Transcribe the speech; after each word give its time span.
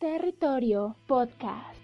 Territorio 0.00 0.94
Podcast. 1.08 1.74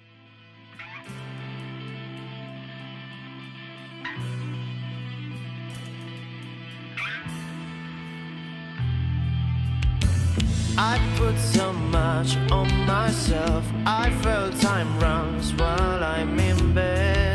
I 10.78 11.00
put 11.16 11.36
so 11.38 11.72
much 11.72 12.36
on 12.52 12.68
myself. 12.86 13.64
I 13.84 14.10
felt 14.22 14.60
time 14.60 14.96
runs 15.00 15.52
while 15.54 16.04
I'm 16.04 16.38
in 16.38 16.72
bed. 16.72 17.34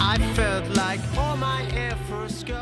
I 0.00 0.16
felt 0.34 0.74
like 0.74 1.00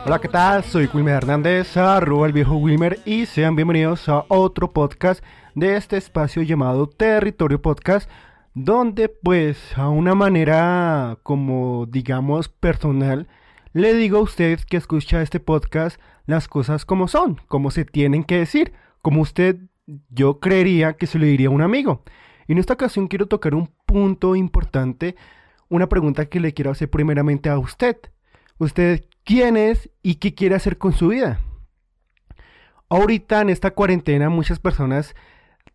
Hola, 0.07 0.21
¿qué 0.21 0.29
tal? 0.29 0.63
Soy 0.65 0.87
Wilmer 0.93 1.15
Hernández, 1.15 1.79
arroba 1.79 2.27
el 2.27 2.35
viejo 2.35 2.57
Wilmer, 2.57 3.01
y 3.07 3.25
sean 3.25 3.57
bienvenidos 3.57 4.07
a 4.11 4.27
otro 4.29 4.71
podcast 4.71 5.25
de 5.55 5.77
este 5.77 5.97
espacio 5.97 6.43
llamado 6.43 6.87
Territorio 6.91 7.63
Podcast, 7.63 8.11
donde 8.53 9.09
pues 9.09 9.73
a 9.79 9.89
una 9.89 10.15
manera 10.15 11.17
como 11.23 11.87
digamos 11.87 12.51
personal, 12.51 13.29
le 13.73 13.95
digo 13.95 14.19
a 14.19 14.21
usted 14.21 14.61
que 14.69 14.77
escucha 14.77 15.23
este 15.23 15.41
podcast 15.41 15.99
las 16.27 16.49
cosas 16.49 16.85
como 16.85 17.09
son, 17.09 17.41
como 17.49 17.71
se 17.71 17.87
tienen 17.87 18.25
que 18.25 18.37
decir, 18.37 18.75
como 19.01 19.23
usted 19.23 19.57
yo 20.11 20.39
creería 20.39 20.99
que 20.99 21.07
se 21.07 21.19
lo 21.19 21.25
diría 21.25 21.49
a 21.49 21.53
un 21.53 21.63
amigo. 21.63 22.03
Y 22.47 22.53
en 22.53 22.59
esta 22.59 22.75
ocasión 22.75 23.09
quiero 23.09 23.25
tocar 23.25 23.55
un 23.55 23.71
punto 23.87 24.37
importante, 24.37 25.17
una 25.71 25.89
pregunta 25.89 26.27
que 26.27 26.41
le 26.41 26.53
quiero 26.53 26.73
hacer 26.73 26.91
primeramente 26.91 27.49
a 27.49 27.59
usted. 27.59 27.97
¿Usted 28.59 29.07
quién 29.25 29.57
es 29.57 29.91
y 30.03 30.17
qué 30.17 30.35
quiere 30.35 30.55
hacer 30.55 30.79
con 30.79 30.93
su 30.93 31.09
vida? 31.09 31.41
Ahorita 32.89 33.41
en 33.41 33.51
esta 33.51 33.73
cuarentena 33.73 34.29
muchas 34.29 34.59
personas 34.59 35.15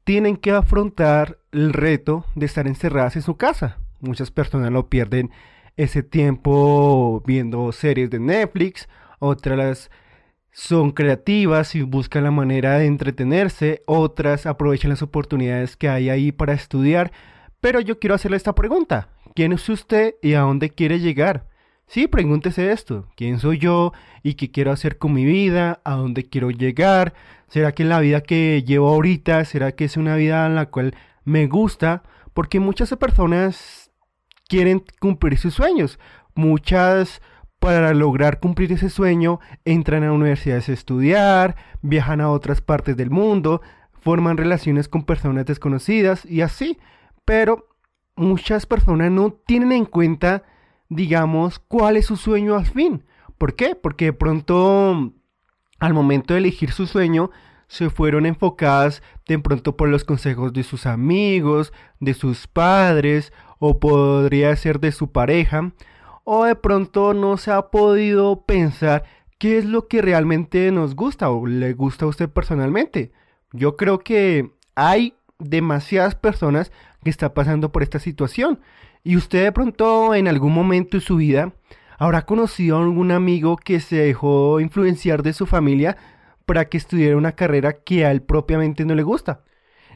tienen 0.03 0.37
que 0.37 0.51
afrontar 0.51 1.39
el 1.51 1.73
reto 1.73 2.25
de 2.35 2.45
estar 2.45 2.67
encerradas 2.67 3.15
en 3.15 3.21
su 3.21 3.35
casa. 3.35 3.79
Muchas 3.99 4.31
personas 4.31 4.71
lo 4.71 4.89
pierden 4.89 5.31
ese 5.75 6.03
tiempo 6.03 7.21
viendo 7.25 7.71
series 7.71 8.09
de 8.09 8.19
Netflix, 8.19 8.87
otras 9.19 9.89
son 10.51 10.91
creativas 10.91 11.75
y 11.75 11.81
buscan 11.81 12.23
la 12.23 12.31
manera 12.31 12.77
de 12.77 12.85
entretenerse, 12.85 13.83
otras 13.85 14.45
aprovechan 14.45 14.89
las 14.89 15.01
oportunidades 15.01 15.77
que 15.77 15.89
hay 15.89 16.09
ahí 16.09 16.31
para 16.31 16.53
estudiar. 16.53 17.11
Pero 17.61 17.79
yo 17.79 17.99
quiero 17.99 18.15
hacerle 18.15 18.37
esta 18.37 18.55
pregunta. 18.55 19.09
¿Quién 19.35 19.53
es 19.53 19.67
usted 19.69 20.15
y 20.21 20.33
a 20.33 20.41
dónde 20.41 20.69
quiere 20.69 20.99
llegar? 20.99 21.48
Sí, 21.89 22.05
pregúntese 22.05 22.71
esto. 22.71 23.07
¿Quién 23.15 23.39
soy 23.39 23.57
yo 23.57 23.93
y 24.21 24.35
qué 24.35 24.51
quiero 24.51 24.71
hacer 24.71 24.99
con 24.99 25.11
mi 25.11 25.25
vida? 25.25 25.81
¿A 25.83 25.95
dónde 25.95 26.23
quiero 26.23 26.51
llegar? 26.51 27.15
¿Será 27.47 27.71
que 27.71 27.83
la 27.83 27.99
vida 27.99 28.21
que 28.21 28.63
llevo 28.63 28.89
ahorita, 28.89 29.43
será 29.43 29.71
que 29.71 29.85
es 29.85 29.97
una 29.97 30.15
vida 30.15 30.45
en 30.45 30.53
la 30.53 30.67
cual 30.67 30.93
me 31.25 31.47
gusta? 31.47 32.03
Porque 32.35 32.59
muchas 32.59 32.95
personas 32.97 33.89
quieren 34.47 34.83
cumplir 34.99 35.39
sus 35.39 35.55
sueños. 35.55 35.97
Muchas, 36.35 37.23
para 37.57 37.91
lograr 37.95 38.39
cumplir 38.39 38.71
ese 38.71 38.91
sueño, 38.91 39.39
entran 39.65 40.03
a 40.03 40.13
universidades 40.13 40.69
a 40.69 40.73
estudiar, 40.73 41.55
viajan 41.81 42.21
a 42.21 42.29
otras 42.29 42.61
partes 42.61 42.97
del 42.97 43.09
mundo, 43.09 43.63
forman 43.93 44.37
relaciones 44.37 44.87
con 44.87 45.05
personas 45.05 45.47
desconocidas 45.47 46.23
y 46.23 46.41
así. 46.41 46.77
Pero 47.25 47.67
muchas 48.15 48.67
personas 48.67 49.09
no 49.09 49.31
tienen 49.31 49.71
en 49.71 49.85
cuenta, 49.85 50.43
digamos, 50.89 51.59
cuál 51.59 51.97
es 51.97 52.07
su 52.07 52.17
sueño 52.17 52.55
al 52.55 52.65
fin. 52.65 53.03
¿Por 53.37 53.55
qué? 53.55 53.75
Porque 53.75 54.05
de 54.05 54.13
pronto, 54.13 55.13
al 55.79 55.93
momento 55.93 56.33
de 56.33 56.39
elegir 56.39 56.71
su 56.71 56.87
sueño, 56.87 57.31
se 57.67 57.89
fueron 57.89 58.25
enfocadas 58.25 59.03
de 59.27 59.37
pronto 59.39 59.77
por 59.77 59.89
los 59.89 60.03
consejos 60.03 60.51
de 60.51 60.63
sus 60.63 60.85
amigos, 60.87 61.71
de 61.99 62.15
sus 62.15 62.47
padres, 62.47 63.31
o 63.59 63.79
podría 63.79 64.55
ser 64.55 64.79
de 64.79 64.91
su 64.91 65.11
pareja, 65.11 65.71
o 66.23 66.45
de 66.45 66.55
pronto 66.55 67.13
no 67.13 67.37
se 67.37 67.51
ha 67.51 67.69
podido 67.69 68.45
pensar 68.45 69.03
qué 69.37 69.57
es 69.57 69.65
lo 69.65 69.87
que 69.87 70.01
realmente 70.01 70.71
nos 70.71 70.95
gusta 70.95 71.29
o 71.29 71.45
le 71.45 71.73
gusta 71.73 72.05
a 72.05 72.09
usted 72.09 72.29
personalmente. 72.29 73.11
Yo 73.53 73.77
creo 73.77 73.99
que 73.99 74.51
hay 74.75 75.15
demasiadas 75.37 76.15
personas 76.15 76.71
que 77.03 77.09
están 77.09 77.33
pasando 77.33 77.71
por 77.71 77.83
esta 77.83 77.99
situación 77.99 78.59
y 79.03 79.15
usted 79.15 79.43
de 79.43 79.51
pronto 79.51 80.13
en 80.13 80.27
algún 80.27 80.53
momento 80.53 80.97
de 80.97 81.01
su 81.01 81.17
vida 81.17 81.53
habrá 81.97 82.25
conocido 82.25 82.77
a 82.77 82.81
algún 82.81 83.11
amigo 83.11 83.57
que 83.57 83.79
se 83.79 83.97
dejó 83.97 84.59
influenciar 84.59 85.23
de 85.23 85.33
su 85.33 85.45
familia 85.45 85.97
para 86.45 86.65
que 86.65 86.77
estudiara 86.77 87.17
una 87.17 87.33
carrera 87.33 87.73
que 87.73 88.05
a 88.05 88.11
él 88.11 88.21
propiamente 88.21 88.85
no 88.85 88.95
le 88.95 89.03
gusta. 89.03 89.43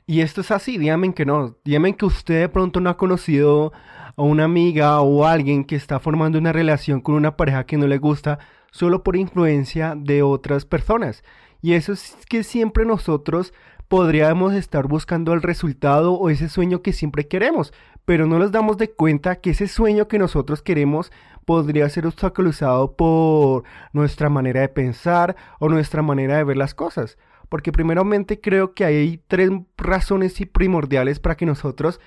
Y 0.06 0.22
esto 0.22 0.42
es 0.42 0.52
así, 0.52 0.78
díganme 0.78 1.13
que 1.13 1.25
no. 1.25 1.56
Díganme 1.63 1.96
que 1.96 2.06
usted 2.06 2.42
de 2.42 2.50
pronto 2.50 2.81
no 2.81 2.90
ha 2.90 2.97
conocido 2.97 3.72
a 4.16 4.22
una 4.22 4.44
amiga 4.44 5.00
o 5.02 5.25
alguien 5.25 5.63
que 5.63 5.75
está 5.75 6.00
formando 6.00 6.38
una 6.38 6.52
relación 6.52 7.00
con 7.00 7.16
una 7.16 7.38
pareja 7.38 7.66
que 7.66 7.78
no 7.78 7.88
le 7.88 7.97
gusta 7.97 8.40
solo 8.72 9.03
por 9.03 9.16
influencia 9.16 9.96
de 9.97 10.22
otras 10.22 10.66
personas. 10.66 11.24
Y 11.62 11.74
eso 11.74 11.94
es 11.94 12.18
que 12.28 12.44
siempre 12.44 12.86
nosotros 12.86 13.53
podríamos 13.94 14.56
estar 14.56 14.88
buscando 14.88 15.34
el 15.34 15.44
resultado 15.44 16.14
o 16.14 16.31
ese 16.31 16.50
sueño 16.50 16.81
que 16.81 16.94
siempre 16.94 17.28
queremos, 17.28 17.72
pero 18.06 18.26
no 18.26 18.40
nos 18.40 18.52
damos 18.52 18.80
de 18.80 18.90
cuenta 18.90 19.36
que 19.36 19.52
ese 19.52 19.68
sueño 19.68 20.08
que 20.08 20.18
nosotros 20.18 20.64
queremos 20.64 21.12
podría 21.46 21.88
ser 21.90 22.08
obstaculizado 22.08 22.96
por 22.96 23.66
nuestra 23.92 24.30
manera 24.30 24.62
de 24.62 24.70
pensar 24.70 25.36
o 25.59 25.70
nuestra 25.70 26.02
manera 26.02 26.38
de 26.38 26.44
ver 26.44 26.58
las 26.58 26.74
cosas. 26.74 27.20
Porque 27.50 27.72
primeramente 27.72 28.42
creo 28.42 28.74
que 28.74 28.84
hay 28.84 29.22
tres 29.28 29.52
razones 29.78 30.42
y 30.42 30.48
primordiales 30.48 31.20
para 31.20 31.38
que 31.38 31.46
nosotros 31.46 32.00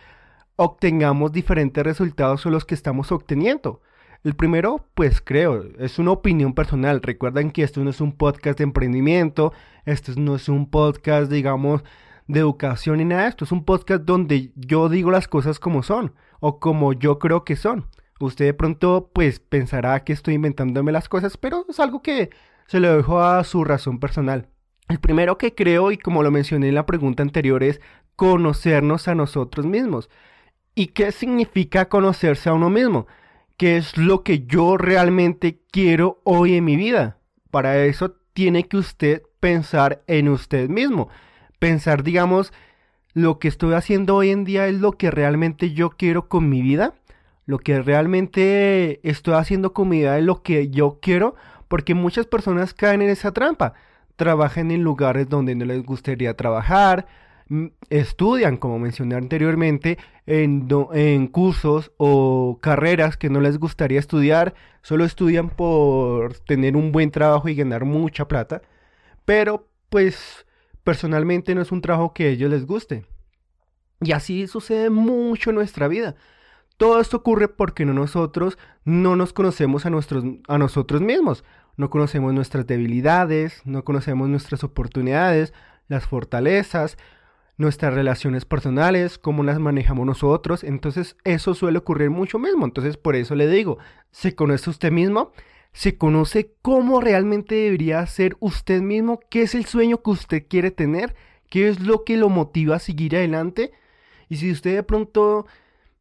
obtengamos 0.57 1.31
diferentes 1.31 1.85
resultados 1.85 2.45
o 2.47 2.51
los 2.51 2.65
que 2.65 2.75
estamos 2.75 3.13
obteniendo. 3.13 3.81
El 4.25 4.35
primero, 4.35 4.85
pues 4.95 5.21
creo, 5.21 5.65
es 5.79 5.99
una 5.99 6.13
opinión 6.13 6.55
personal. 6.55 7.03
Recuerden 7.03 7.51
que 7.51 7.63
esto 7.63 7.83
no 7.85 7.91
es 7.91 8.01
un 8.01 8.13
podcast 8.13 8.59
de 8.59 8.65
emprendimiento, 8.65 9.53
esto 9.85 10.13
no 10.17 10.37
es 10.37 10.49
un 10.49 10.69
podcast, 10.69 11.31
digamos, 11.31 11.85
de 12.27 12.41
educación 12.41 12.99
ni 12.99 13.05
nada. 13.05 13.29
Esto 13.29 13.45
es 13.45 13.53
un 13.53 13.65
podcast 13.65 14.03
donde 14.03 14.53
yo 14.57 14.89
digo 14.89 15.11
las 15.11 15.29
cosas 15.29 15.59
como 15.59 15.83
son 15.83 16.15
o 16.41 16.59
como 16.59 16.93
yo 16.93 17.19
creo 17.19 17.45
que 17.45 17.57
son. 17.57 17.87
Usted 18.19 18.47
de 18.47 18.55
pronto, 18.55 19.11
pues, 19.13 19.41
pensará 19.41 20.03
que 20.03 20.13
estoy 20.13 20.35
inventándome 20.35 20.91
las 20.91 21.09
cosas, 21.09 21.37
pero 21.37 21.67
es 21.69 21.79
algo 21.81 22.03
que 22.03 22.31
se 22.67 22.81
lo 22.81 22.97
dejo 22.97 23.21
a 23.21 23.45
su 23.45 23.63
razón 23.63 24.01
personal. 24.01 24.49
El 24.89 25.01
primero 25.01 25.37
que 25.37 25.55
creo, 25.55 25.91
y 25.91 25.99
como 25.99 26.23
lo 26.23 26.31
mencioné 26.31 26.69
en 26.69 26.75
la 26.75 26.87
pregunta 26.87 27.23
anterior, 27.23 27.63
es 27.63 27.81
conocernos 28.15 29.09
a 29.09 29.15
nosotros 29.15 29.67
mismos. 29.67 30.09
¿Y 30.75 30.89
qué 30.89 31.13
significa 31.13 31.89
conocerse 31.89 32.49
a 32.49 32.55
uno 32.55 32.71
mismo? 32.71 33.07
¿Qué 33.57 33.79
es 33.79 33.97
lo 33.97 34.23
que 34.23 34.41
yo 34.45 34.77
realmente 34.77 35.63
quiero 35.71 36.21
hoy 36.25 36.57
en 36.57 36.65
mi 36.67 36.77
vida? 36.77 37.17
Para 37.51 37.85
eso 37.85 38.15
tiene 38.35 38.69
que 38.69 38.77
usted 38.77 39.23
pensar 39.41 40.03
en 40.07 40.29
usted 40.29 40.69
mismo. 40.69 41.09
Pensar, 41.59 42.03
digamos, 42.03 42.53
lo 43.15 43.39
que 43.39 43.49
estoy 43.49 43.73
haciendo 43.73 44.15
hoy 44.17 44.29
en 44.29 44.45
día 44.45 44.67
es 44.67 44.75
lo 44.75 44.93
que 44.93 45.11
realmente 45.11 45.73
yo 45.73 45.89
quiero 45.89 46.29
con 46.29 46.51
mi 46.51 46.61
vida. 46.61 46.97
Lo 47.47 47.59
que 47.59 47.81
realmente 47.81 49.01
estoy 49.09 49.35
haciendo 49.35 49.73
con 49.73 49.89
mi 49.89 50.01
vida 50.01 50.19
es 50.19 50.25
lo 50.25 50.43
que 50.43 50.69
yo 50.69 50.99
quiero. 51.01 51.35
Porque 51.67 51.95
muchas 51.95 52.27
personas 52.27 52.75
caen 52.75 53.01
en 53.01 53.09
esa 53.09 53.33
trampa. 53.33 53.73
Trabajan 54.17 54.71
en 54.71 54.83
lugares 54.83 55.31
donde 55.31 55.55
no 55.55 55.65
les 55.65 55.83
gustaría 55.83 56.37
trabajar 56.37 57.07
estudian, 57.91 58.57
como 58.57 58.79
mencioné 58.79 59.15
anteriormente, 59.15 59.99
en, 60.27 60.69
en 60.93 61.27
cursos 61.29 61.93
o 61.97 62.59
carreras 62.61 63.17
que 63.17 63.31
no 63.31 63.41
les 63.41 63.59
gustaría 63.59 64.01
estudiar, 64.01 64.55
solo 64.83 65.05
estudian 65.05 65.51
por 65.51 66.39
tener 66.41 66.77
un 66.77 66.93
buen 66.93 67.11
trabajo 67.11 67.49
y 67.49 67.55
ganar 67.55 67.85
mucha 67.85 68.27
plata, 68.27 68.63
pero 69.25 69.69
pues 69.89 70.47
personalmente 70.83 71.55
no 71.55 71.63
es 71.63 71.73
un 71.73 71.81
trabajo 71.81 72.13
que 72.13 72.25
a 72.25 72.29
ellos 72.29 72.51
les 72.51 72.67
guste. 72.67 73.07
Y 74.01 74.13
así 74.13 74.47
sucede 74.47 74.91
mucho 74.91 75.51
en 75.51 75.57
nuestra 75.57 75.89
vida. 75.89 76.17
Todo 76.77 77.01
esto 77.01 77.19
ocurre 77.19 77.49
porque 77.49 77.87
no 77.87 77.95
nosotros 77.95 78.59
no 78.85 79.17
nos 79.17 79.33
conocemos 79.33 79.87
a, 79.87 79.91
nuestros, 79.91 80.25
a 80.49 80.59
nosotros 80.59 81.01
mismos. 81.01 81.45
No 81.77 81.91
conocemos 81.91 82.35
nuestras 82.35 82.67
debilidades, 82.67 83.63
no 83.65 83.85
conocemos 83.85 84.29
nuestras 84.29 84.63
oportunidades, 84.65 85.55
las 85.89 86.07
fortalezas, 86.07 86.99
nuestras 87.57 87.95
relaciones 87.95 88.45
personales, 88.45 89.19
cómo 89.19 89.43
las 89.43 89.59
manejamos 89.59 90.07
nosotros. 90.07 90.65
Entonces 90.65 91.17
eso 91.25 91.55
suele 91.55 91.79
ocurrir 91.79 92.11
mucho 92.11 92.39
mismo. 92.39 92.65
Entonces 92.65 92.97
por 92.97 93.17
eso 93.17 93.35
le 93.35 93.49
digo, 93.49 93.79
¿se 94.11 94.35
conoce 94.35 94.71
usted 94.71 94.93
mismo? 94.93 95.33
¿Se 95.73 95.99
conoce 95.99 96.55
cómo 96.63 97.01
realmente 97.01 97.55
debería 97.55 98.05
ser 98.07 98.37
usted 98.41 98.81
mismo? 98.83 99.21
¿Qué 99.31 99.43
es 99.43 99.55
el 99.55 99.67
sueño 99.67 100.03
que 100.03 100.11
usted 100.11 100.45
quiere 100.49 100.71
tener? 100.71 101.15
¿Qué 101.51 101.69
es 101.69 101.81
lo 101.81 102.05
que 102.05 102.17
lo 102.17 102.29
motiva 102.29 102.77
a 102.77 102.81
seguir 102.81 103.17
adelante? 103.17 103.73
Y 104.29 104.37
si 104.37 104.51
usted 104.51 104.75
de 104.75 104.83
pronto 104.83 105.47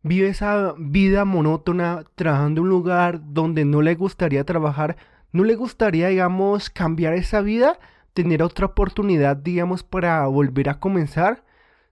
vive 0.02 0.28
esa 0.28 0.76
vida 0.78 1.26
monótona 1.26 2.06
trabajando 2.16 2.62
en 2.62 2.64
un 2.64 2.70
lugar 2.70 3.22
donde 3.34 3.66
no 3.66 3.82
le 3.82 3.96
gustaría 3.96 4.44
trabajar, 4.46 4.98
¿no 5.32 5.44
le 5.44 5.56
gustaría, 5.56 6.08
digamos, 6.08 6.70
cambiar 6.70 7.14
esa 7.14 7.42
vida? 7.42 7.80
tener 8.16 8.42
otra 8.42 8.68
oportunidad, 8.68 9.36
digamos, 9.36 9.84
para 9.84 10.26
volver 10.28 10.70
a 10.70 10.80
comenzar, 10.80 11.44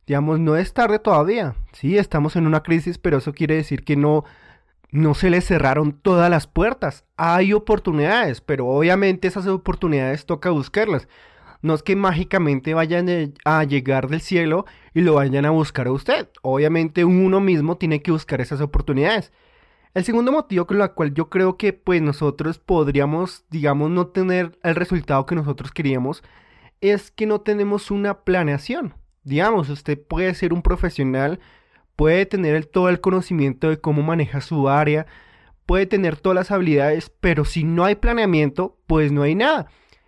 digamos, 0.07 0.39
no 0.39 0.55
es 0.55 0.73
tarde 0.73 0.99
todavía. 0.99 1.55
Sí, 1.73 1.97
estamos 1.97 2.35
en 2.35 2.47
una 2.47 2.63
crisis, 2.63 2.97
pero 2.97 3.17
eso 3.17 3.33
quiere 3.33 3.55
decir 3.55 3.83
que 3.83 3.95
no, 3.95 4.23
no 4.91 5.13
se 5.13 5.29
le 5.29 5.41
cerraron 5.41 5.93
todas 5.93 6.29
las 6.29 6.47
puertas. 6.47 7.05
Hay 7.17 7.53
oportunidades, 7.53 8.41
pero 8.41 8.67
obviamente 8.67 9.27
esas 9.27 9.47
oportunidades 9.47 10.25
toca 10.25 10.49
buscarlas. 10.49 11.07
No 11.61 11.73
es 11.73 11.81
que 11.81 11.95
mágicamente 11.95 12.73
vayan 12.73 13.33
a 13.45 13.63
llegar 13.63 14.09
del 14.09 14.19
cielo 14.19 14.65
y 14.93 15.01
lo 15.01 15.13
vayan 15.13 15.45
a 15.45 15.51
buscar 15.51 15.87
a 15.87 15.91
usted. 15.91 16.27
Obviamente 16.41 17.05
uno 17.05 17.39
mismo 17.39 17.77
tiene 17.77 18.01
que 18.01 18.11
buscar 18.11 18.41
esas 18.41 18.59
oportunidades. 18.59 19.31
El 19.93 20.03
segundo 20.03 20.31
motivo 20.31 20.67
con 20.67 20.81
el 20.81 20.91
cual 20.91 21.13
yo 21.13 21.29
creo 21.29 21.55
que 21.55 21.71
pues 21.71 22.01
nosotros 22.01 22.57
podríamos, 22.59 23.45
digamos, 23.49 23.91
no 23.91 24.07
tener 24.07 24.57
el 24.63 24.75
resultado 24.75 25.25
que 25.25 25.35
nosotros 25.35 25.71
queríamos 25.71 26.23
es 26.81 27.11
que 27.11 27.25
no 27.25 27.41
tenemos 27.41 27.91
una 27.91 28.23
planeación. 28.23 28.95
Digamos, 29.23 29.69
usted 29.69 29.99
puede 30.01 30.33
ser 30.33 30.53
un 30.53 30.61
profesional, 30.61 31.39
puede 31.95 32.25
tener 32.25 32.65
todo 32.65 32.89
el 32.89 32.99
conocimiento 33.01 33.69
de 33.69 33.79
cómo 33.79 34.01
maneja 34.01 34.41
su 34.41 34.69
área, 34.69 35.05
puede 35.65 35.85
tener 35.85 36.17
todas 36.17 36.35
las 36.35 36.51
habilidades, 36.51 37.09
pero 37.19 37.45
si 37.45 37.63
no 37.63 37.85
hay 37.85 37.95
planeamiento, 37.95 38.77
pues 38.87 39.11
no 39.11 39.23
hay 39.23 39.35
nada. 39.35 39.67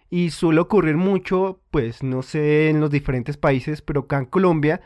Y 0.10 0.32
suele 0.32 0.60
ocurrir 0.62 0.98
mucho, 0.98 1.62
pues 1.72 2.04
no 2.04 2.22
sé 2.22 2.70
en 2.70 2.80
los 2.80 2.92
diferentes 2.92 3.38
países, 3.38 3.82
pero 3.82 4.02
acá 4.02 4.18
en 4.18 4.26
Colombia, 4.26 4.82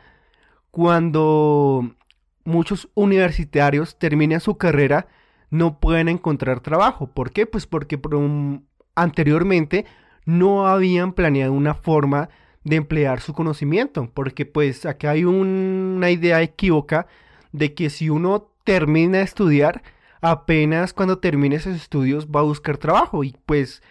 cuando 0.72 1.96
muchos 2.44 2.90
universitarios 2.96 3.98
terminan 3.98 4.40
su 4.40 4.58
carrera, 4.58 5.08
no 5.50 5.80
pueden 5.80 6.10
encontrar 6.10 6.62
trabajo. 6.62 7.08
¿Por 7.12 7.32
qué? 7.32 7.46
Pues 7.46 7.66
porque 7.66 8.00
anteriormente 8.96 9.86
no 10.26 10.68
habían 10.68 11.14
planeado 11.14 11.54
una 11.54 11.74
forma 11.74 12.30
de 12.64 12.76
emplear 12.76 13.22
su 13.22 13.34
conocimiento. 13.34 14.12
Porque 14.14 14.46
pues 14.46 14.86
acá 14.86 15.12
hay 15.12 15.26
una 15.26 16.12
idea 16.12 16.42
equívoca 16.42 17.08
de 17.52 17.74
que 17.74 17.90
si 17.90 18.10
uno 18.10 18.52
termina 18.64 19.20
de 19.20 19.24
estudiar, 19.24 19.82
apenas 20.22 20.94
cuando 20.94 21.20
termine 21.20 21.56
esos 21.56 21.76
estudios 21.76 22.28
va 22.28 22.42
a 22.42 22.44
buscar 22.44 22.78
trabajo. 22.78 23.24
Y 23.24 23.36
pues 23.46 23.82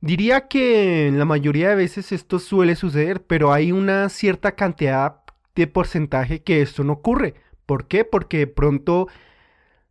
diría 0.00 0.48
que 0.48 1.10
la 1.12 1.24
mayoría 1.24 1.70
de 1.70 1.76
veces 1.76 2.12
esto 2.12 2.38
suele 2.38 2.76
suceder, 2.76 3.24
pero 3.24 3.52
hay 3.52 3.72
una 3.72 4.08
cierta 4.08 4.52
cantidad 4.52 5.16
de 5.54 5.66
porcentaje 5.66 6.42
que 6.42 6.62
esto 6.62 6.84
no 6.84 6.94
ocurre. 6.94 7.34
¿Por 7.66 7.86
qué? 7.86 8.04
Porque 8.04 8.38
de 8.38 8.46
pronto 8.46 9.08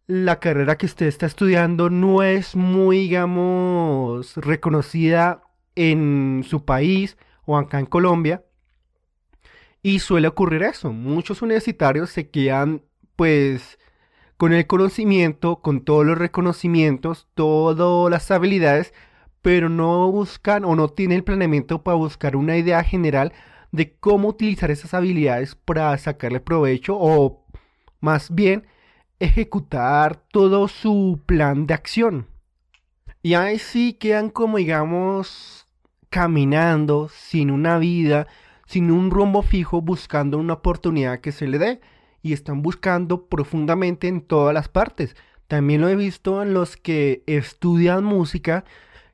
la 0.07 0.39
carrera 0.39 0.77
que 0.77 0.85
usted 0.85 1.05
está 1.05 1.25
estudiando 1.25 1.89
no 1.89 2.23
es 2.23 2.55
muy, 2.55 2.97
digamos, 2.99 4.35
reconocida 4.37 5.43
en 5.75 6.43
su 6.45 6.65
país 6.65 7.17
o 7.45 7.57
acá 7.57 7.79
en 7.79 7.85
Colombia. 7.85 8.43
Y 9.83 9.99
suele 9.99 10.27
ocurrir 10.27 10.63
eso. 10.63 10.91
Muchos 10.91 11.41
universitarios 11.41 12.09
se 12.11 12.29
quedan, 12.29 12.83
pues, 13.15 13.79
con 14.37 14.53
el 14.53 14.67
conocimiento, 14.67 15.61
con 15.61 15.81
todos 15.83 16.05
los 16.05 16.17
reconocimientos, 16.17 17.27
todas 17.33 18.09
las 18.11 18.31
habilidades, 18.31 18.93
pero 19.41 19.69
no 19.69 20.11
buscan 20.11 20.65
o 20.65 20.75
no 20.75 20.89
tienen 20.89 21.17
el 21.17 21.23
planeamiento 21.23 21.83
para 21.83 21.97
buscar 21.97 22.35
una 22.35 22.57
idea 22.57 22.83
general 22.83 23.33
de 23.71 23.95
cómo 23.97 24.29
utilizar 24.29 24.71
esas 24.71 24.93
habilidades 24.93 25.55
para 25.55 25.97
sacarle 25.97 26.39
provecho 26.39 26.97
o 26.99 27.45
más 27.99 28.33
bien 28.33 28.67
ejecutar 29.19 30.23
todo 30.31 30.67
su 30.67 31.21
plan 31.25 31.67
de 31.67 31.73
acción. 31.73 32.27
Y 33.23 33.35
ahí 33.35 33.59
sí 33.59 33.93
quedan 33.93 34.29
como 34.29 34.57
digamos 34.57 35.60
caminando 36.11 37.09
sin 37.09 37.49
una 37.49 37.79
vida, 37.79 38.27
sin 38.67 38.91
un 38.91 39.09
rumbo 39.09 39.41
fijo, 39.41 39.81
buscando 39.81 40.37
una 40.37 40.53
oportunidad 40.53 41.21
que 41.21 41.31
se 41.31 41.47
le 41.47 41.57
dé. 41.57 41.81
Y 42.21 42.33
están 42.33 42.61
buscando 42.61 43.25
profundamente 43.25 44.07
en 44.07 44.21
todas 44.21 44.53
las 44.53 44.67
partes. 44.67 45.15
También 45.47 45.81
lo 45.81 45.89
he 45.89 45.95
visto 45.95 46.43
en 46.43 46.53
los 46.53 46.77
que 46.77 47.23
estudian 47.25 48.03
música, 48.03 48.63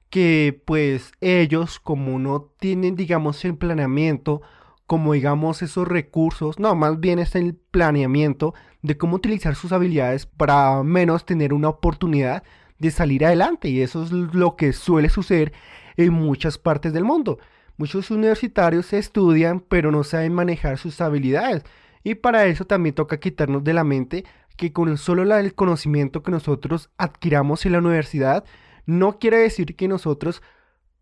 que 0.09 0.61
pues 0.65 1.13
ellos 1.21 1.79
como 1.79 2.19
no 2.19 2.51
tienen 2.59 2.95
digamos 2.95 3.43
el 3.45 3.55
planeamiento 3.55 4.41
como 4.87 5.13
digamos 5.13 5.61
esos 5.61 5.85
recursos, 5.85 6.59
no, 6.59 6.73
más 6.73 6.99
bien 6.99 7.19
es 7.19 7.35
el 7.35 7.55
planeamiento 7.55 8.53
de 8.81 8.97
cómo 8.97 9.17
utilizar 9.17 9.55
sus 9.55 9.73
habilidades 9.73 10.25
para 10.25 10.81
menos 10.81 11.25
tener 11.25 11.53
una 11.53 11.67
oportunidad 11.67 12.43
de 12.79 12.91
salir 12.91 13.25
adelante 13.25 13.67
y 13.67 13.81
eso 13.81 14.03
es 14.03 14.11
lo 14.11 14.55
que 14.55 14.71
suele 14.71 15.09
suceder 15.09 15.51
en 15.97 16.13
muchas 16.13 16.57
partes 16.57 16.93
del 16.93 17.03
mundo. 17.03 17.39
Muchos 17.75 18.09
universitarios 18.09 18.93
estudian 18.93 19.59
pero 19.59 19.91
no 19.91 20.03
saben 20.03 20.33
manejar 20.33 20.77
sus 20.77 21.01
habilidades 21.01 21.63
y 22.03 22.15
para 22.15 22.45
eso 22.45 22.65
también 22.65 22.95
toca 22.95 23.19
quitarnos 23.19 23.63
de 23.63 23.73
la 23.73 23.83
mente 23.83 24.25
que 24.55 24.71
con 24.71 24.97
solo 24.97 25.23
el 25.37 25.53
conocimiento 25.53 26.23
que 26.23 26.31
nosotros 26.31 26.89
adquiramos 26.97 27.65
en 27.65 27.73
la 27.73 27.79
universidad 27.79 28.45
no 28.85 29.19
quiere 29.19 29.37
decir 29.37 29.75
que 29.75 29.87
nosotros 29.87 30.41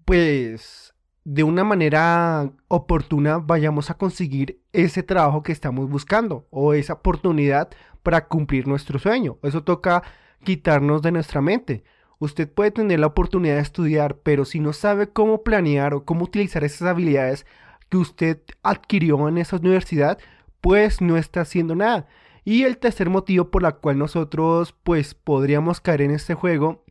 pues 0.04 0.94
de 1.26 1.44
una 1.44 1.64
manera 1.64 2.52
oportuna 2.68 3.40
vayamos 3.40 3.90
a 3.90 3.98
conseguir 3.98 4.62
ese 4.74 5.02
trabajo 5.04 5.44
que 5.44 5.52
estamos 5.52 5.90
buscando 5.90 6.48
o 6.52 6.74
esa 6.74 6.94
oportunidad 6.94 7.70
para 8.04 8.28
cumplir 8.28 8.68
nuestro 8.68 9.00
sueño. 9.00 9.40
Eso 9.42 9.64
toca 9.64 10.04
quitarnos 10.44 11.02
de 11.02 11.12
nuestra 11.12 11.42
mente. 11.42 11.84
Usted 12.20 12.50
puede 12.52 12.72
tener 12.72 13.00
la 13.00 13.08
oportunidad 13.08 13.56
de 13.56 13.62
estudiar, 13.62 14.18
pero 14.18 14.46
si 14.46 14.60
no 14.60 14.74
sabe 14.74 15.08
cómo 15.08 15.44
planear 15.44 15.94
o 15.94 16.06
cómo 16.06 16.26
utilizar 16.26 16.64
esas 16.64 16.88
habilidades 16.88 17.46
que 17.90 17.98
usted 17.98 18.42
adquirió 18.64 19.28
en 19.28 19.38
esa 19.38 19.58
universidad, 19.58 20.18
pues 20.62 21.02
no 21.02 21.18
está 21.18 21.42
haciendo 21.42 21.76
nada. 21.76 22.08
Y 22.44 22.64
el 22.64 22.78
tercer 22.78 23.10
motivo 23.10 23.50
por 23.50 23.66
el 23.66 23.76
cual 23.76 23.98
nosotros 23.98 24.74
pues 24.84 25.14
podríamos 25.14 25.82
caer 25.82 26.02
en 26.02 26.12
este 26.12 26.36
juego 26.36 26.86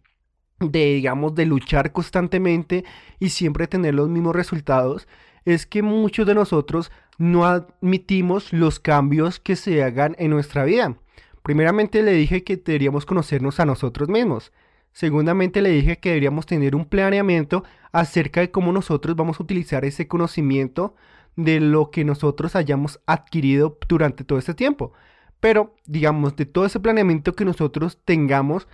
de, 0.60 0.94
digamos, 0.94 1.34
de 1.34 1.46
luchar 1.46 1.92
constantemente 1.92 2.84
y 3.18 3.30
siempre 3.30 3.66
tener 3.66 3.94
los 3.94 4.08
mismos 4.08 4.36
resultados, 4.36 5.08
es 5.44 5.66
que 5.66 5.82
muchos 5.82 6.26
de 6.26 6.34
nosotros 6.34 6.90
no 7.18 7.44
admitimos 7.46 8.52
los 8.52 8.80
cambios 8.80 9.38
que 9.40 9.56
se 9.56 9.82
hagan 9.82 10.16
en 10.18 10.30
nuestra 10.30 10.64
vida. 10.64 10.96
Primeramente 11.42 12.02
le 12.02 12.12
dije 12.12 12.42
que 12.42 12.56
deberíamos 12.56 13.06
conocernos 13.06 13.60
a 13.60 13.66
nosotros 13.66 14.08
mismos. 14.08 14.52
Segundamente 14.94 15.60
le 15.60 15.70
dije 15.70 15.98
que 15.98 16.10
deberíamos 16.10 16.46
tener 16.46 16.76
un 16.76 16.84
planeamiento 16.84 17.64
acerca 17.90 18.40
de 18.40 18.52
cómo 18.52 18.72
nosotros 18.72 19.16
vamos 19.16 19.40
a 19.40 19.42
utilizar 19.42 19.84
ese 19.84 20.06
conocimiento 20.06 20.94
de 21.34 21.58
lo 21.58 21.90
que 21.90 22.04
nosotros 22.04 22.54
hayamos 22.54 23.00
adquirido 23.04 23.76
durante 23.88 24.22
todo 24.22 24.38
este 24.38 24.54
tiempo. 24.54 24.92
Pero, 25.40 25.74
digamos, 25.84 26.36
de 26.36 26.46
todo 26.46 26.64
ese 26.64 26.78
planeamiento 26.78 27.34
que 27.34 27.44
nosotros 27.44 27.98
tengamos, 28.04 28.68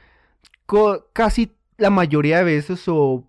casi 1.14 1.52
la 1.78 1.88
mayoría 1.88 2.36
de 2.38 2.44
veces 2.44 2.84
o 2.86 3.24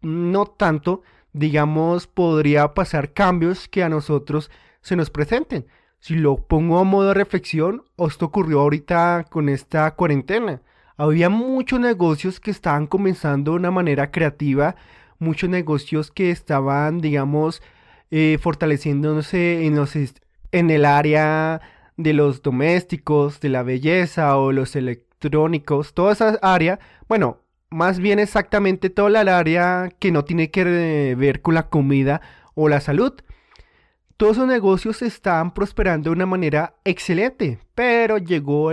no 0.00 0.46
tanto, 0.46 1.02
digamos, 1.32 2.08
podría 2.08 2.74
pasar 2.74 3.12
cambios 3.12 3.68
que 3.68 3.84
a 3.84 3.88
nosotros 3.88 4.50
se 4.80 4.96
nos 4.96 5.10
presenten. 5.10 5.64
Si 6.00 6.16
lo 6.16 6.38
pongo 6.48 6.80
a 6.80 6.84
modo 6.84 7.08
de 7.08 7.14
reflexión, 7.14 7.84
esto 7.98 8.26
ocurrió 8.26 8.60
ahorita 8.62 9.26
con 9.30 9.48
esta 9.48 9.94
cuarentena. 9.94 10.60
Había 10.96 11.28
muchos 11.30 11.80
negocios 11.80 12.40
que 12.40 12.50
estaban 12.50 12.86
comenzando 12.86 13.52
de 13.52 13.58
una 13.58 13.70
manera 13.70 14.10
creativa, 14.10 14.76
muchos 15.18 15.48
negocios 15.48 16.10
que 16.10 16.30
estaban, 16.30 17.00
digamos, 17.00 17.62
eh, 18.10 18.38
fortaleciéndose 18.40 19.64
en, 19.64 19.76
los, 19.76 19.94
en 19.96 20.70
el 20.70 20.84
área 20.84 21.60
de 21.96 22.12
los 22.12 22.42
domésticos, 22.42 23.40
de 23.40 23.48
la 23.48 23.62
belleza 23.62 24.36
o 24.36 24.52
los 24.52 24.76
electrónicos, 24.76 25.94
toda 25.94 26.12
esa 26.12 26.38
área, 26.42 26.78
bueno, 27.08 27.38
más 27.70 27.98
bien 27.98 28.18
exactamente 28.18 28.90
toda 28.90 29.24
la 29.24 29.38
área 29.38 29.88
que 29.98 30.12
no 30.12 30.24
tiene 30.24 30.50
que 30.50 31.14
ver 31.16 31.40
con 31.40 31.54
la 31.54 31.68
comida 31.68 32.20
o 32.54 32.68
la 32.68 32.80
salud. 32.80 33.14
Todos 34.16 34.36
esos 34.36 34.48
negocios 34.48 35.02
están 35.02 35.54
prosperando 35.54 36.10
de 36.10 36.16
una 36.16 36.26
manera 36.26 36.74
excelente, 36.84 37.58
pero 37.74 38.18
llegó 38.18 38.70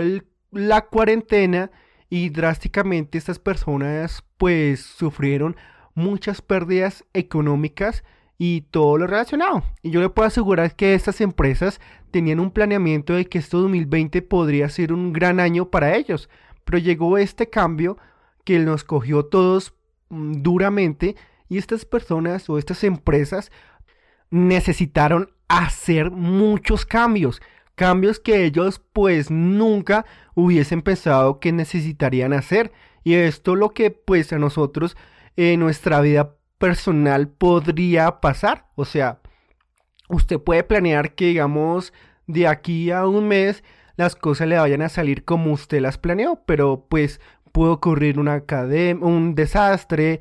la 0.50 0.82
cuarentena 0.82 1.70
y 2.10 2.28
drásticamente 2.28 3.16
estas 3.16 3.38
personas 3.38 4.24
pues 4.36 4.80
sufrieron 4.80 5.56
muchas 5.94 6.42
pérdidas 6.42 7.04
económicas 7.14 8.04
y 8.36 8.62
todo 8.62 8.98
lo 8.98 9.06
relacionado. 9.06 9.62
Y 9.82 9.90
yo 9.90 10.00
le 10.00 10.08
puedo 10.08 10.26
asegurar 10.26 10.74
que 10.74 10.94
estas 10.94 11.20
empresas 11.20 11.80
tenían 12.10 12.40
un 12.40 12.50
planeamiento 12.50 13.14
de 13.14 13.26
que 13.26 13.38
este 13.38 13.56
2020 13.56 14.22
podría 14.22 14.68
ser 14.68 14.92
un 14.92 15.12
gran 15.12 15.40
año 15.40 15.70
para 15.70 15.94
ellos, 15.96 16.28
pero 16.64 16.78
llegó 16.78 17.16
este 17.16 17.48
cambio 17.48 17.96
que 18.44 18.58
nos 18.58 18.82
cogió 18.82 19.26
todos 19.26 19.74
mm, 20.08 20.42
duramente 20.42 21.16
y 21.48 21.58
estas 21.58 21.84
personas 21.84 22.48
o 22.48 22.58
estas 22.58 22.82
empresas 22.82 23.52
necesitaron 24.30 25.30
hacer 25.48 26.10
muchos 26.10 26.86
cambios, 26.86 27.42
cambios 27.80 28.20
que 28.20 28.44
ellos 28.44 28.78
pues 28.92 29.30
nunca 29.30 30.04
hubiesen 30.34 30.82
pensado 30.82 31.40
que 31.40 31.50
necesitarían 31.50 32.34
hacer 32.34 32.72
y 33.04 33.14
esto 33.14 33.56
lo 33.56 33.70
que 33.70 33.90
pues 33.90 34.34
a 34.34 34.38
nosotros 34.38 34.98
en 35.36 35.60
nuestra 35.60 36.02
vida 36.02 36.34
personal 36.58 37.28
podría 37.28 38.20
pasar. 38.20 38.66
O 38.74 38.84
sea, 38.84 39.20
usted 40.10 40.38
puede 40.38 40.62
planear 40.62 41.14
que, 41.14 41.28
digamos, 41.28 41.94
de 42.26 42.48
aquí 42.48 42.90
a 42.90 43.06
un 43.06 43.28
mes 43.28 43.64
las 43.96 44.14
cosas 44.14 44.48
le 44.48 44.58
vayan 44.58 44.82
a 44.82 44.90
salir 44.90 45.24
como 45.24 45.50
usted 45.50 45.80
las 45.80 45.96
planeó, 45.96 46.42
pero 46.44 46.84
pues 46.86 47.18
puede 47.50 47.72
ocurrir 47.72 48.18
una 48.18 48.44
un 49.00 49.34
desastre, 49.34 50.20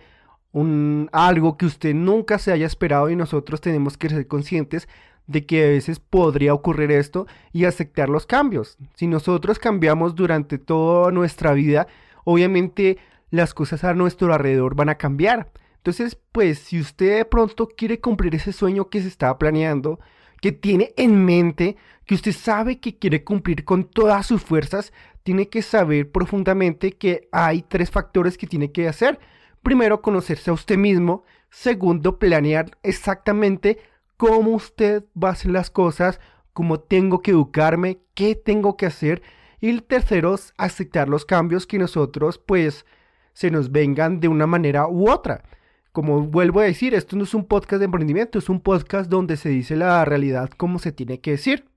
un, 0.54 1.10
algo 1.12 1.58
que 1.58 1.66
usted 1.66 1.94
nunca 1.94 2.40
se 2.40 2.54
haya 2.54 2.66
esperado 2.66 3.10
y 3.10 3.18
nosotros 3.18 3.60
tenemos 3.60 3.98
que 3.98 4.08
ser 4.08 4.28
conscientes 4.28 4.88
de 5.30 5.46
que 5.46 5.64
a 5.64 5.68
veces 5.68 6.00
podría 6.00 6.56
ocurrir 6.56 6.92
esto 6.92 7.28
y 7.54 7.66
aceptar 7.66 8.10
los 8.10 8.26
cambios. 8.26 8.78
Si 8.96 9.06
nosotros 9.06 9.60
cambiamos 9.60 10.16
durante 10.16 10.58
toda 10.58 11.12
nuestra 11.12 11.54
vida, 11.54 11.88
obviamente 12.24 12.98
las 13.30 13.54
cosas 13.54 13.84
a 13.84 13.94
nuestro 13.94 14.34
alrededor 14.34 14.74
van 14.74 14.90
a 14.90 14.96
cambiar. 14.96 15.52
Entonces, 15.78 16.18
pues 16.32 16.58
si 16.58 16.80
usted 16.80 17.18
de 17.18 17.26
pronto 17.26 17.68
quiere 17.68 18.02
cumplir 18.02 18.34
ese 18.34 18.52
sueño 18.52 18.90
que 18.90 19.04
se 19.04 19.08
estaba 19.08 19.38
planeando, 19.38 20.00
que 20.42 20.52
tiene 20.52 20.94
en 20.98 21.24
mente, 21.24 21.78
que 22.08 22.16
usted 22.16 22.32
sabe 22.32 22.80
que 22.80 22.98
quiere 22.98 23.24
cumplir 23.24 23.66
con 23.66 23.84
todas 23.84 24.26
sus 24.26 24.42
fuerzas, 24.42 24.94
tiene 25.22 25.48
que 25.48 25.62
saber 25.62 26.12
profundamente 26.12 26.94
que 26.94 27.30
hay 27.32 27.62
tres 27.62 27.92
factores 27.92 28.36
que 28.36 28.48
tiene 28.48 28.72
que 28.72 28.88
hacer. 28.88 29.20
Primero, 29.62 30.02
conocerse 30.02 30.50
a 30.50 30.54
usted 30.54 30.78
mismo. 30.78 31.24
Segundo, 31.52 32.18
planear 32.18 32.72
exactamente 32.82 33.78
cómo 34.20 34.52
usted 34.52 35.06
va 35.16 35.30
a 35.30 35.32
hacer 35.32 35.50
las 35.50 35.70
cosas, 35.70 36.20
cómo 36.52 36.82
tengo 36.82 37.22
que 37.22 37.32
educarme, 37.32 38.02
qué 38.16 38.36
tengo 38.36 38.76
que 38.76 38.86
hacer. 38.86 39.22
Y 39.62 39.70
el 39.70 39.84
tercero 39.84 40.36
es 40.36 40.54
aceptar 40.58 41.08
los 41.08 41.24
cambios 41.24 41.66
que 41.66 41.80
nosotros 41.80 42.38
pues 42.38 42.86
se 43.32 43.50
nos 43.50 43.72
vengan 43.72 44.20
de 44.20 44.28
una 44.28 44.46
manera 44.46 44.90
u 44.90 45.10
otra. 45.10 45.46
Como 45.94 46.22
vuelvo 46.24 46.60
a 46.60 46.66
decir, 46.66 46.94
esto 46.94 47.16
no 47.16 47.24
es 47.24 47.34
un 47.34 47.46
podcast 47.46 47.80
de 47.80 47.86
emprendimiento, 47.86 48.40
es 48.40 48.50
un 48.50 48.60
podcast 48.60 49.10
donde 49.10 49.38
se 49.38 49.48
dice 49.48 49.78
la 49.78 50.04
realidad 50.04 50.50
como 50.50 50.80
se 50.80 50.92
tiene 50.92 51.22
que 51.22 51.32
decir. 51.32 51.70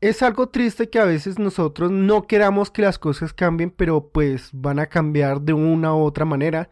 Es 0.00 0.22
algo 0.22 0.48
triste 0.48 0.88
que 0.88 1.00
a 1.00 1.04
veces 1.04 1.38
nosotros 1.38 1.90
no 1.90 2.26
queramos 2.26 2.70
que 2.70 2.80
las 2.80 2.98
cosas 2.98 3.34
cambien, 3.34 3.70
pero 3.70 4.08
pues 4.08 4.48
van 4.54 4.78
a 4.78 4.86
cambiar 4.86 5.42
de 5.42 5.52
una 5.52 5.94
u 5.94 5.98
otra 5.98 6.24
manera. 6.24 6.70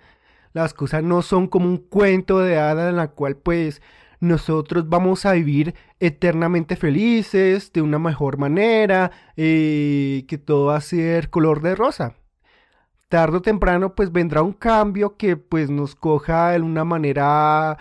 Las 0.54 0.72
cosas 0.72 1.02
no 1.02 1.20
son 1.20 1.48
como 1.48 1.66
un 1.66 1.76
cuento 1.76 2.38
de 2.38 2.56
hadas 2.56 2.88
en 2.88 2.96
la 2.96 3.08
cual 3.08 3.36
pues 3.36 3.82
nosotros 4.20 4.88
vamos 4.88 5.26
a 5.26 5.32
vivir 5.32 5.74
eternamente 6.00 6.76
felices, 6.76 7.72
de 7.72 7.82
una 7.82 7.98
mejor 7.98 8.38
manera, 8.38 9.10
eh, 9.36 10.24
que 10.28 10.38
todo 10.38 10.66
va 10.66 10.76
a 10.76 10.80
ser 10.80 11.30
color 11.30 11.62
de 11.62 11.74
rosa. 11.74 12.14
Tardo 13.08 13.38
o 13.38 13.42
temprano 13.42 13.94
pues 13.94 14.10
vendrá 14.12 14.42
un 14.42 14.52
cambio 14.52 15.16
que 15.16 15.36
pues 15.36 15.70
nos 15.70 15.94
coja 15.94 16.50
de 16.50 16.60
una 16.60 16.84
manera 16.84 17.78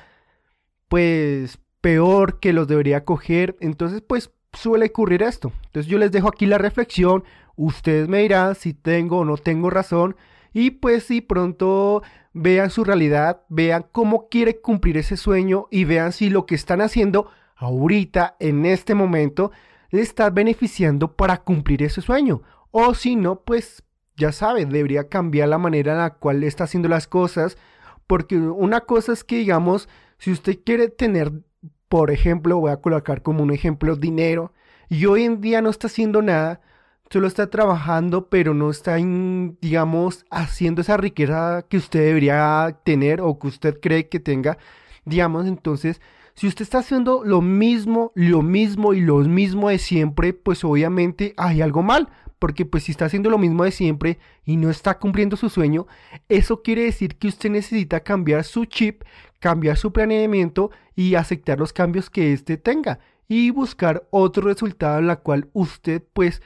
pues 0.87 1.59
peor 1.81 2.39
que 2.39 2.53
los 2.53 2.67
debería 2.67 3.05
coger. 3.05 3.57
Entonces 3.59 4.01
pues 4.01 4.31
suele 4.53 4.87
ocurrir 4.87 5.23
esto. 5.23 5.51
Entonces 5.65 5.89
yo 5.91 5.97
les 5.97 6.11
dejo 6.11 6.27
aquí 6.27 6.45
la 6.45 6.57
reflexión. 6.57 7.23
Ustedes 7.55 8.07
me 8.07 8.19
dirán 8.19 8.55
si 8.55 8.73
tengo 8.73 9.19
o 9.19 9.25
no 9.25 9.37
tengo 9.37 9.69
razón. 9.69 10.15
Y 10.57 10.71
pues 10.71 11.03
si 11.03 11.19
pronto 11.19 12.01
vean 12.31 12.69
su 12.69 12.85
realidad, 12.85 13.41
vean 13.49 13.85
cómo 13.91 14.29
quiere 14.29 14.61
cumplir 14.61 14.95
ese 14.95 15.17
sueño 15.17 15.67
y 15.69 15.83
vean 15.83 16.13
si 16.13 16.29
lo 16.29 16.45
que 16.45 16.55
están 16.55 16.79
haciendo 16.79 17.29
ahorita, 17.57 18.37
en 18.39 18.65
este 18.65 18.95
momento, 18.95 19.51
le 19.89 19.99
está 19.99 20.29
beneficiando 20.29 21.13
para 21.13 21.43
cumplir 21.43 21.83
ese 21.83 21.99
sueño. 21.99 22.41
O 22.71 22.93
si 22.93 23.17
no, 23.17 23.41
pues 23.41 23.83
ya 24.15 24.31
sabe, 24.31 24.65
debería 24.65 25.09
cambiar 25.09 25.49
la 25.49 25.57
manera 25.57 25.91
en 25.91 25.97
la 25.97 26.11
cual 26.11 26.41
está 26.45 26.63
haciendo 26.63 26.87
las 26.87 27.05
cosas. 27.05 27.57
Porque 28.07 28.37
una 28.37 28.79
cosa 28.79 29.11
es 29.11 29.25
que, 29.25 29.39
digamos, 29.39 29.89
si 30.19 30.31
usted 30.31 30.59
quiere 30.65 30.87
tener, 30.87 31.33
por 31.89 32.11
ejemplo, 32.11 32.61
voy 32.61 32.71
a 32.71 32.77
colocar 32.77 33.23
como 33.23 33.43
un 33.43 33.51
ejemplo, 33.51 33.97
dinero, 33.97 34.53
y 34.87 35.05
hoy 35.05 35.25
en 35.25 35.41
día 35.41 35.61
no 35.61 35.69
está 35.69 35.87
haciendo 35.87 36.21
nada, 36.21 36.61
solo 37.09 37.27
está 37.27 37.49
trabajando, 37.49 38.27
pero 38.29 38.53
no 38.53 38.69
está, 38.69 38.95
digamos, 38.95 40.25
haciendo 40.29 40.81
esa 40.81 40.97
riqueza 40.97 41.65
que 41.69 41.77
usted 41.77 41.99
debería 42.05 42.79
tener 42.83 43.21
o 43.21 43.37
que 43.39 43.47
usted 43.47 43.79
cree 43.79 44.09
que 44.09 44.19
tenga, 44.19 44.57
digamos, 45.05 45.45
entonces, 45.45 46.01
si 46.33 46.47
usted 46.47 46.63
está 46.63 46.79
haciendo 46.79 47.23
lo 47.23 47.41
mismo, 47.41 48.11
lo 48.15 48.41
mismo 48.41 48.93
y 48.93 49.01
lo 49.01 49.19
mismo 49.19 49.69
de 49.69 49.79
siempre, 49.79 50.33
pues 50.33 50.63
obviamente 50.65 51.33
hay 51.37 51.61
algo 51.61 51.81
mal, 51.81 52.09
porque 52.39 52.65
pues 52.65 52.83
si 52.83 52.91
está 52.91 53.05
haciendo 53.05 53.29
lo 53.29 53.37
mismo 53.37 53.63
de 53.63 53.71
siempre 53.71 54.19
y 54.43 54.57
no 54.57 54.69
está 54.69 54.99
cumpliendo 54.99 55.37
su 55.37 55.49
sueño, 55.49 55.87
eso 56.27 56.61
quiere 56.61 56.83
decir 56.83 57.15
que 57.15 57.29
usted 57.29 57.49
necesita 57.49 58.01
cambiar 58.01 58.43
su 58.43 58.65
chip, 58.65 59.03
cambiar 59.39 59.77
su 59.77 59.93
planeamiento 59.93 60.71
y 60.95 61.15
aceptar 61.15 61.59
los 61.59 61.71
cambios 61.71 62.09
que 62.09 62.33
éste 62.33 62.57
tenga 62.57 62.99
y 63.27 63.51
buscar 63.51 64.05
otro 64.09 64.47
resultado 64.47 64.99
en 64.99 65.07
la 65.07 65.15
cual 65.17 65.49
usted 65.53 66.03
pues 66.13 66.41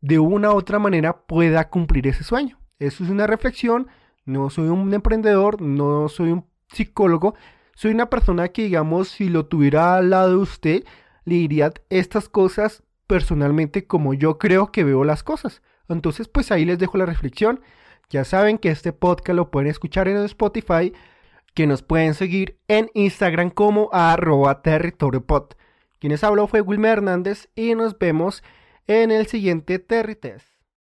de 0.00 0.18
una 0.18 0.52
u 0.52 0.56
otra 0.56 0.78
manera 0.78 1.22
pueda 1.26 1.68
cumplir 1.68 2.06
ese 2.06 2.24
sueño. 2.24 2.58
Eso 2.78 3.04
es 3.04 3.10
una 3.10 3.26
reflexión. 3.26 3.88
No 4.24 4.50
soy 4.50 4.68
un 4.68 4.92
emprendedor, 4.92 5.60
no 5.60 6.08
soy 6.08 6.30
un 6.32 6.46
psicólogo. 6.72 7.34
Soy 7.74 7.92
una 7.92 8.10
persona 8.10 8.48
que, 8.48 8.62
digamos, 8.62 9.08
si 9.08 9.28
lo 9.28 9.46
tuviera 9.46 9.96
al 9.96 10.10
lado 10.10 10.30
de 10.30 10.36
usted, 10.36 10.84
le 11.24 11.36
diría 11.36 11.72
estas 11.88 12.28
cosas 12.28 12.82
personalmente 13.06 13.86
como 13.86 14.14
yo 14.14 14.38
creo 14.38 14.70
que 14.70 14.84
veo 14.84 15.04
las 15.04 15.22
cosas. 15.22 15.62
Entonces, 15.88 16.28
pues 16.28 16.52
ahí 16.52 16.64
les 16.64 16.78
dejo 16.78 16.98
la 16.98 17.06
reflexión. 17.06 17.60
Ya 18.08 18.24
saben 18.24 18.58
que 18.58 18.70
este 18.70 18.92
podcast 18.92 19.36
lo 19.36 19.50
pueden 19.50 19.70
escuchar 19.70 20.08
en 20.08 20.16
Spotify, 20.18 20.92
que 21.54 21.66
nos 21.66 21.82
pueden 21.82 22.14
seguir 22.14 22.58
en 22.68 22.90
Instagram 22.94 23.50
como 23.50 23.88
arroba 23.92 24.62
territoriopod. 24.62 25.50
Quienes 25.98 26.24
habló 26.24 26.46
fue 26.46 26.60
Wilmer 26.60 26.98
Hernández 26.98 27.48
y 27.54 27.74
nos 27.74 27.98
vemos 27.98 28.42
en 28.90 29.12
el 29.12 29.28
siguiente 29.28 29.78
Terry 29.78 30.16
Test. 30.16 30.49